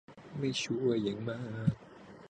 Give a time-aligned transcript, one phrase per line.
[0.25, 1.41] แต่ไม่ชัวร์อย่างมา
[1.71, 1.73] ก